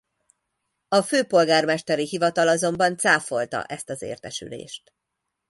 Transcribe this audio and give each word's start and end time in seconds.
A 0.87 1.01
Főpolgármesteri 1.01 2.07
Hivatal 2.07 2.47
azonban 2.47 2.97
cáfolta 2.97 3.63
ezt 3.63 3.89
az 3.89 4.01
értesülést. 4.01 4.93